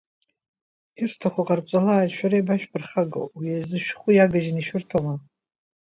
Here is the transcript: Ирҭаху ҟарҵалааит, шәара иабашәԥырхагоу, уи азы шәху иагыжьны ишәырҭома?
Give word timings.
Ирҭаху 1.01 1.45
ҟарҵалааит, 1.47 2.11
шәара 2.15 2.37
иабашәԥырхагоу, 2.37 3.27
уи 3.37 3.49
азы 3.57 3.77
шәху 3.85 4.09
иагыжьны 4.13 4.59
ишәырҭома? 4.61 5.15